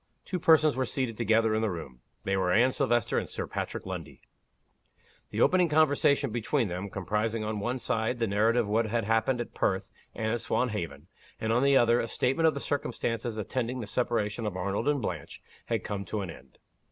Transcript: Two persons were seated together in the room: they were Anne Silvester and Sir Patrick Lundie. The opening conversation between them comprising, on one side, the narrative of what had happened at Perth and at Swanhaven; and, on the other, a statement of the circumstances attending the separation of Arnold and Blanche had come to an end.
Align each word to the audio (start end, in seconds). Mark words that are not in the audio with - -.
Two 0.25 0.39
persons 0.39 0.75
were 0.75 0.83
seated 0.87 1.15
together 1.15 1.53
in 1.53 1.61
the 1.61 1.69
room: 1.69 2.01
they 2.23 2.35
were 2.35 2.51
Anne 2.51 2.71
Silvester 2.71 3.19
and 3.19 3.29
Sir 3.29 3.45
Patrick 3.45 3.85
Lundie. 3.85 4.23
The 5.29 5.41
opening 5.41 5.69
conversation 5.69 6.31
between 6.31 6.69
them 6.69 6.89
comprising, 6.89 7.43
on 7.43 7.59
one 7.59 7.77
side, 7.77 8.17
the 8.17 8.25
narrative 8.25 8.65
of 8.65 8.71
what 8.71 8.87
had 8.87 9.03
happened 9.03 9.39
at 9.39 9.53
Perth 9.53 9.91
and 10.15 10.31
at 10.33 10.41
Swanhaven; 10.41 11.05
and, 11.39 11.53
on 11.53 11.61
the 11.61 11.77
other, 11.77 11.99
a 11.99 12.07
statement 12.07 12.47
of 12.47 12.55
the 12.55 12.59
circumstances 12.59 13.37
attending 13.37 13.79
the 13.79 13.85
separation 13.85 14.47
of 14.47 14.57
Arnold 14.57 14.87
and 14.87 15.03
Blanche 15.03 15.39
had 15.67 15.83
come 15.83 16.03
to 16.05 16.21
an 16.21 16.31
end. 16.31 16.57